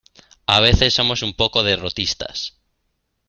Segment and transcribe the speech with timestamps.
[0.47, 2.55] A veces somos un poco derrotistas.